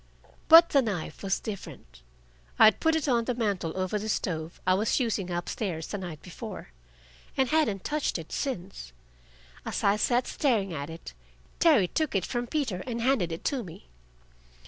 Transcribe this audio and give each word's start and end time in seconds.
But 0.47 0.69
the 0.69 0.81
knife 0.81 1.21
was 1.21 1.39
different. 1.39 2.01
I 2.57 2.65
had 2.65 2.79
put 2.79 2.95
it 2.95 3.07
on 3.07 3.25
the 3.25 3.35
mantel 3.35 3.77
over 3.77 3.99
the 3.99 4.09
stove 4.09 4.59
I 4.65 4.73
was 4.73 4.99
using 4.99 5.29
up 5.29 5.47
stairs 5.47 5.85
the 5.89 5.99
night 5.99 6.23
before, 6.23 6.69
and 7.37 7.49
hadn't 7.49 7.83
touched 7.83 8.17
it 8.17 8.31
since. 8.31 8.93
As 9.63 9.83
I 9.83 9.97
sat 9.97 10.25
staring 10.25 10.73
at 10.73 10.89
it, 10.89 11.13
Terry 11.59 11.87
took 11.87 12.15
it 12.15 12.25
from 12.25 12.47
Peter 12.47 12.81
and 12.87 12.99
handed 12.99 13.31
it 13.31 13.43
to 13.45 13.63
me. 13.63 13.89